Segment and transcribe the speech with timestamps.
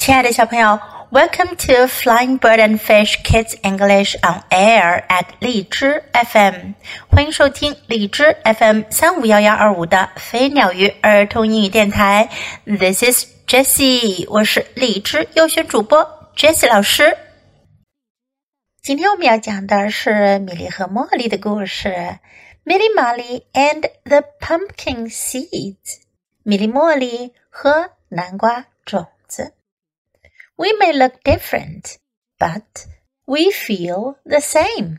[0.00, 0.80] 亲爱的小朋友
[1.10, 6.72] ，Welcome to Flying Bird and Fish Kids English on Air at 荔枝 FM，
[7.10, 12.30] 欢迎收听荔枝 FM 三五幺幺二五的飞鸟鱼儿童英语电台。
[12.64, 17.18] This is Jessie，我是荔枝优选主播 Jessie 老师。
[18.80, 22.18] 今天我们要讲的是米莉和茉莉的故事
[22.64, 25.98] ，Millie Molly and the Pumpkin Seeds，
[26.42, 29.52] 米莉茉莉和南瓜种子。
[30.60, 31.96] We may look different,
[32.38, 32.84] but
[33.24, 34.98] we feel the same.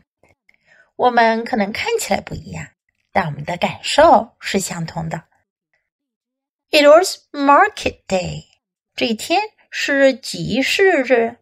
[0.96, 2.70] 我们可能看起来不一样，
[3.12, 5.22] 但我们的感受是相同的。
[6.72, 8.08] It was market day.
[8.08, 8.44] day。
[8.96, 11.36] 这一天是集市日。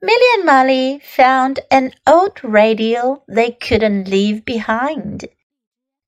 [0.00, 5.18] Milly and Molly found an old radio they couldn't leave behind.
[5.20, 5.30] behind。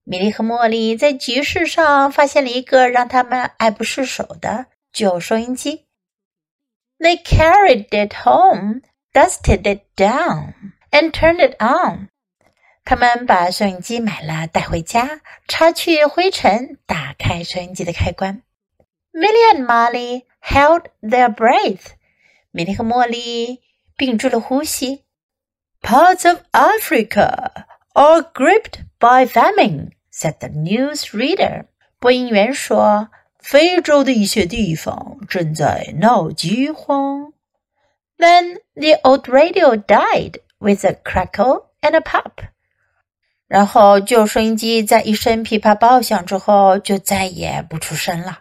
[0.03, 5.88] 米莉和茉莉在集市上发现了一个让他们爱不释手的旧收音机。
[7.01, 10.55] they carried it home, dusted it down,
[10.91, 12.09] and turned it on.
[12.85, 18.43] 他们把收音机买了带回家，擦去灰尘，打开收音机的开关。
[19.13, 21.93] Milly and Molly held their breath.
[22.51, 23.61] 米莉和茉莉
[23.97, 25.05] 屏住了呼吸。
[25.83, 31.67] Parts of Africa are gripped by famine, said the newsreader.
[31.99, 33.11] 播音员说
[33.49, 37.33] 非洲的一些地方正在闹饥荒。
[38.19, 42.45] Then the old radio died with a crackle and a pop.
[43.47, 48.41] 然后旧收音机在一声噼啪爆响之后就再也不出声了。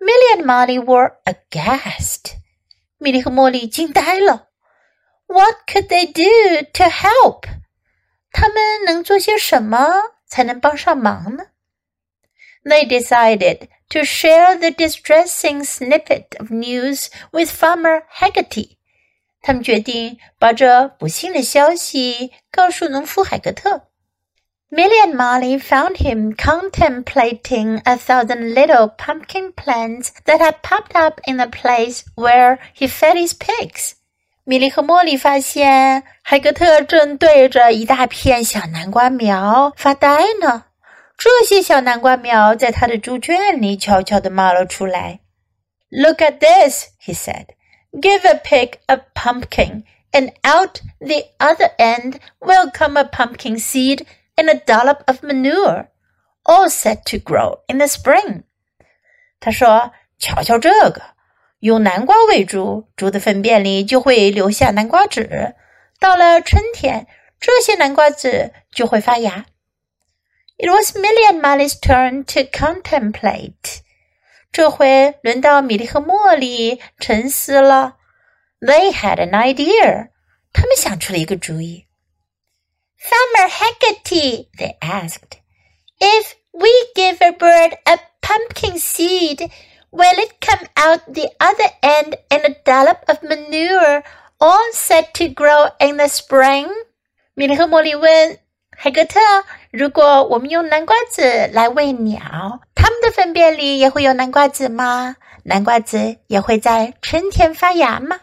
[0.00, 2.32] Milly and Molly were aghast.
[2.98, 4.48] 米莉和茉莉惊呆了。
[5.28, 7.44] What could they do to help?
[8.32, 9.86] 他们能做些什么
[10.26, 11.44] 才能帮上忙呢
[12.64, 18.76] ？They decided to share the distressing snippet of news with Farmer Haggerty。
[19.42, 23.86] 他们决定把这不幸的消息告诉农夫海格特。
[24.70, 31.38] Milly and Molly found him contemplating a thousand little pumpkin plants that had popped up in
[31.38, 33.94] the place where he fed his pigs.
[34.44, 40.66] 米莉和茉莉发现，海格特正对着一大片小南瓜苗发呆呢。
[41.22, 45.20] 这些小南瓜苗在他的猪圈里悄悄地冒了出来。
[45.90, 47.48] Look at this, he said.
[47.92, 49.82] Give a pig a pumpkin,
[50.12, 55.88] and out the other end will come a pumpkin seed and a dollop of manure,
[56.44, 58.44] all set to grow in the spring.
[59.40, 61.02] 他说：“瞧瞧这个，
[61.58, 65.54] 用南瓜喂猪，猪的粪便里就会留下南瓜籽。
[65.98, 67.06] 到了春天，
[67.38, 69.44] 这些南瓜籽就会发芽。”
[70.62, 73.80] It was Milly and Molly's turn to contemplate.
[74.52, 77.96] 这回轮到米莉和茉莉沉思了。
[78.60, 80.10] They had an idea.
[80.52, 81.86] 他们想出了一个主意。
[82.98, 85.38] Farmer Haggerty, they asked,
[85.98, 89.50] if we give a bird a pumpkin seed,
[89.90, 94.02] will it come out the other end in a dollop of manure
[94.38, 96.68] all set to grow in the spring?
[97.32, 98.38] 米莉和茉莉问：
[98.82, 99.20] 海格特，
[99.70, 102.18] 如果我们用南瓜子来喂鸟，
[102.74, 105.16] 它们的粪便里也会有南瓜子吗？
[105.42, 108.16] 南瓜子也会在春天发芽吗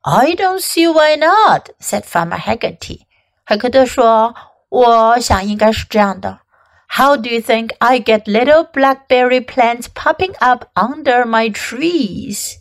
[0.00, 3.02] ？I don't see why not," said Farmer Haggerty.
[3.44, 4.34] 海格特说
[4.68, 6.40] ：“我想应该是这样的。
[6.88, 12.54] How do you think I get little blackberry plants popping up under my trees？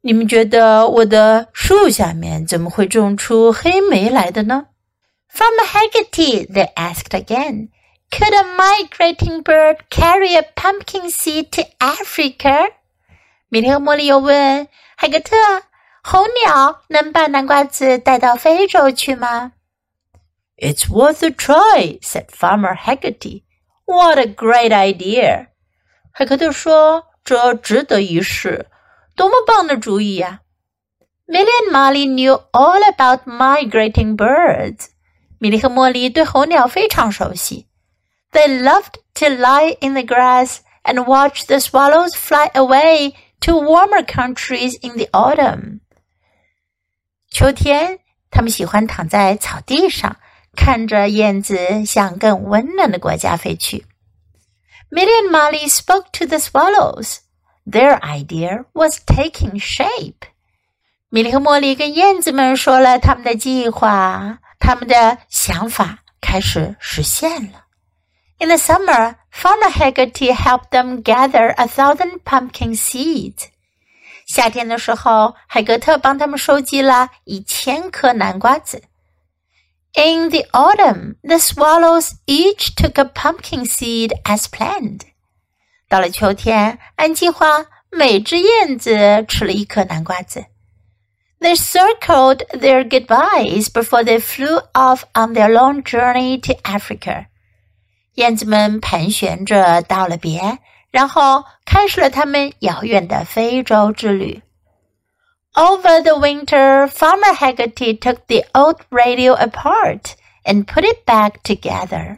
[0.00, 4.64] 你们觉得我的树下面怎么会种出黑莓来的呢？”
[5.27, 7.69] From Haggerty, they asked again.
[8.11, 12.69] Could a migrating bird carry a pumpkin seed to Africa?
[13.49, 15.63] 米莉和茉莉又问海格特：“
[16.03, 19.53] 候鸟能把南瓜子带到非洲去吗？”
[20.57, 23.43] It's worth a try," said Farmer Haggerty.
[23.85, 25.47] "What a great idea!"
[26.11, 28.67] 海格特说：“这值得一试，
[29.15, 30.45] 多么棒的主意呀、啊、！”
[31.25, 34.89] Millie and Molly knew all about migrating birds.
[35.38, 37.66] 米莉和茉莉对候鸟非常熟悉。
[38.32, 44.76] They loved to lie in the grass and watch the swallows fly away to warmer countries
[44.82, 45.80] in the autumn.
[47.30, 48.00] 秋天，
[48.30, 50.16] 他们喜欢躺在草地上，
[50.56, 53.86] 看着燕子向更温暖的国家飞去。
[54.90, 57.18] Milly and Molly spoke to the swallows.
[57.70, 60.28] Their idea was taking shape.
[61.10, 64.38] 米莉和茉莉跟燕子们说了他们的计划。
[64.67, 67.65] 他们的想法开始实现了。
[68.39, 73.47] In the summer, Farmer Haggerty helped them gather a thousand pumpkin seeds.
[74.25, 78.83] 夏天的时候，海格特帮他们收集了一千颗南瓜子。
[79.95, 85.01] In the autumn, the swallows each took a pumpkin seed as planned.
[85.87, 90.45] 到了秋天，按计划，每只燕子吃了一颗南瓜子。
[91.39, 97.25] They circled their goodbyes before they flew off on their long journey to Africa.
[98.15, 100.59] 燕子们盘旋着道了别，
[100.91, 104.41] 然后开始了他们遥远的非洲之旅。
[105.55, 112.17] over the winter, Farmer Haggerty took the old radio apart and put it back together.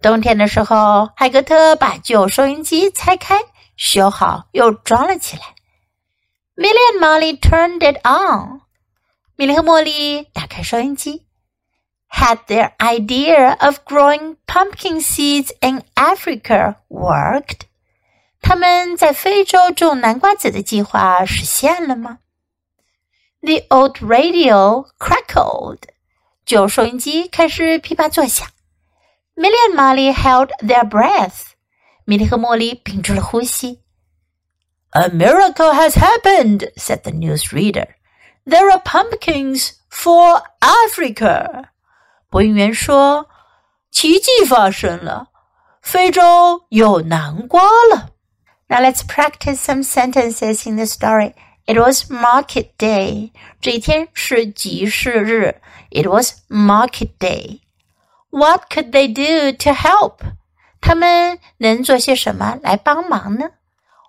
[0.00, 3.40] 冬天的时候，海格特把旧收音机拆开、
[3.76, 5.42] 修好又装了起来。
[6.57, 8.61] Milly and Molly turned it on.
[9.35, 11.25] 米莉和茉莉打开收音机。
[12.09, 17.63] Had their idea of growing pumpkin seeds in Africa worked？
[18.41, 22.19] 他们在非洲种南瓜子的计划实现了吗
[23.41, 25.79] ？The old radio crackled，
[26.45, 28.47] 旧收音机开始噼啪作响。
[29.35, 30.89] Milly and Molly held their breath.
[30.89, 31.31] breath，
[32.05, 33.81] 米莉和茉莉屏住了呼吸。
[34.94, 37.86] A miracle has happened, said the newsreader.
[38.44, 41.68] There are pumpkins for Africa.
[42.28, 43.26] 播音员说：“
[43.92, 45.28] 奇迹发生了，
[45.80, 47.62] 非洲有南瓜
[47.92, 48.10] 了。”
[48.68, 51.34] Now let's practice some sentences in the story.
[51.66, 53.32] It was market day.
[53.60, 55.60] 这一天是集市日。
[55.90, 57.60] It was market day.
[58.30, 60.18] What could they do to help?
[60.80, 63.50] 他们能做些什么来帮忙呢？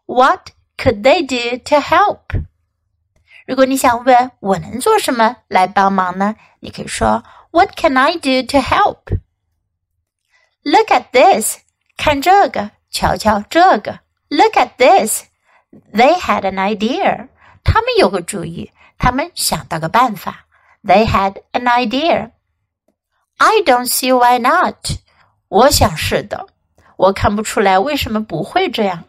[0.06, 2.44] What could they do to help?
[3.46, 6.36] 如果你想问我能做什么来帮忙呢？
[6.60, 9.18] 你可以说 What can I do to help?
[10.64, 11.58] Look at this.
[11.98, 14.00] 看这个，瞧瞧这个。
[14.30, 15.24] Look at this.
[15.94, 17.28] They had an idea.
[17.64, 20.46] 他们有个主意，他们想到个办法。
[20.84, 22.32] They had an idea.
[23.38, 25.00] I don't see why not.
[25.48, 26.48] 我想是的，
[26.98, 29.04] 我看不出来为什么不会这样。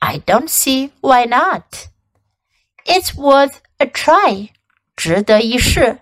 [0.00, 1.88] I don't see why not.
[2.84, 4.50] It's worth a try.
[4.96, 6.00] 值得一试。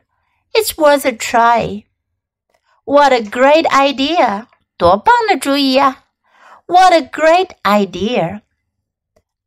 [0.53, 1.85] It's worth a try.
[2.85, 4.47] What a great idea!
[4.77, 6.05] 多棒的主意呀！
[6.67, 8.43] What a great idea!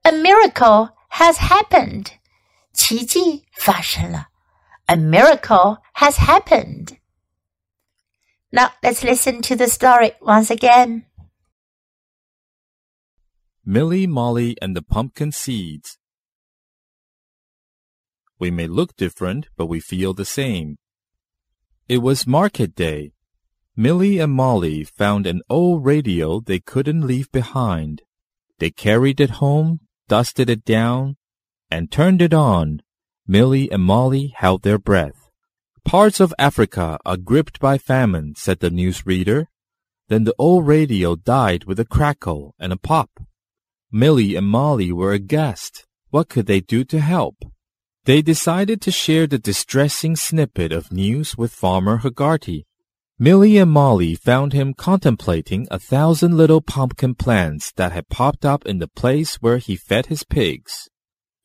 [0.04, 2.08] A miracle has happened.
[2.74, 4.28] 奇迹发生了。
[4.86, 6.98] A miracle has happened.
[8.52, 11.04] Now let's listen to the story once again.
[13.69, 15.99] Milly, Molly, and the Pumpkin Seeds.
[18.39, 20.77] We may look different, but we feel the same.
[21.89, 23.11] It was market day.
[23.75, 28.03] Milly and Molly found an old radio they couldn't leave behind.
[28.61, 31.17] They carried it home, dusted it down,
[31.69, 32.83] and turned it on,
[33.27, 35.29] Milly and Molly held their breath.
[35.85, 39.47] Parts of Africa are gripped by famine, said the newsreader.
[40.07, 43.11] Then the old radio died with a crackle and a pop.
[43.93, 45.87] Milly and Molly were aghast.
[46.11, 47.37] What could they do to help?
[48.05, 52.67] They decided to share the distressing snippet of news with Farmer Hogarty.
[53.19, 58.67] Milly and Molly found him contemplating a thousand little pumpkin plants that had popped up
[58.67, 60.89] in the place where he fed his pigs.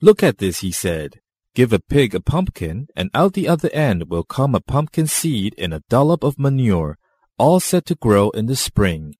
[0.02, 1.20] Look at this, he said.
[1.54, 5.54] Give a pig a pumpkin, and out the other end will come a pumpkin seed
[5.58, 6.98] and a dollop of manure,
[7.38, 9.16] all set to grow in the spring.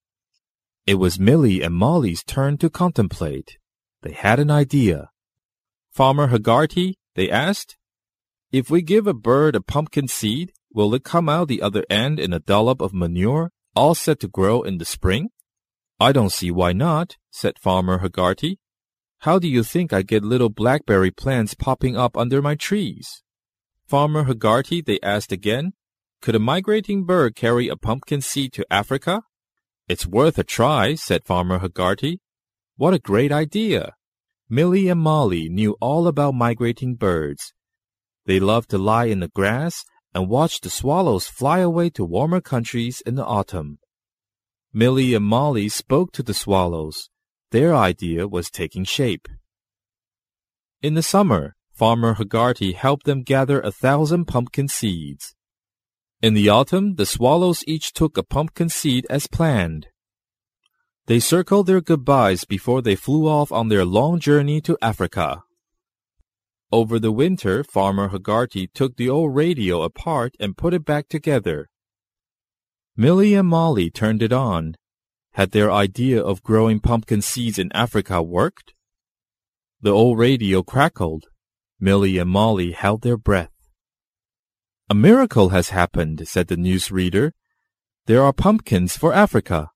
[0.84, 3.58] It was Milly and Molly's turn to contemplate.
[4.02, 5.10] They had an idea.
[5.92, 7.76] Farmer Hogarty, they asked,
[8.50, 12.18] if we give a bird a pumpkin seed, will it come out the other end
[12.18, 15.30] in a dollop of manure, all set to grow in the spring?
[16.00, 18.58] I don't see why not, said Farmer Hogarty.
[19.20, 23.22] How do you think I get little blackberry plants popping up under my trees?
[23.86, 25.74] Farmer Hogarty, they asked again,
[26.20, 29.22] could a migrating bird carry a pumpkin seed to Africa?
[29.92, 32.18] It's worth a try, said Farmer Hogarty.
[32.76, 33.94] What a great idea!
[34.48, 37.52] Milly and Molly knew all about migrating birds.
[38.24, 39.84] They loved to lie in the grass
[40.14, 43.80] and watch the swallows fly away to warmer countries in the autumn.
[44.72, 47.10] Milly and Molly spoke to the swallows.
[47.50, 49.28] Their idea was taking shape.
[50.80, 55.34] In the summer, Farmer Hogarty helped them gather a thousand pumpkin seeds.
[56.22, 59.88] In the autumn, the swallows each took a pumpkin seed as planned.
[61.06, 65.42] They circled their goodbyes before they flew off on their long journey to Africa.
[66.70, 71.68] Over the winter, Farmer Hogarty took the old radio apart and put it back together.
[72.96, 74.76] Milly and Molly turned it on,
[75.32, 78.74] had their idea of growing pumpkin seeds in Africa worked?
[79.80, 81.24] The old radio crackled.
[81.80, 83.51] Milly and Molly held their breath.
[84.91, 87.31] A miracle has happened, said the newsreader.
[88.05, 89.71] There are pumpkins for Africa.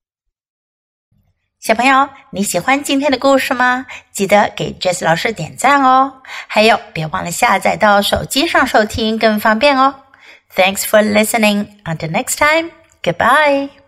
[1.59, 3.85] 小朋友，你喜欢今天的故事吗？
[4.11, 6.21] 记得给 Jess 老师点赞哦！
[6.47, 9.93] 还有，别忘了下载到手机上收听，更方便哦。
[10.55, 11.67] Thanks for listening.
[11.83, 12.71] Until next time,
[13.03, 13.81] goodbye.